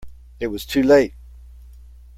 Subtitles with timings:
[0.39, 1.13] It was too late.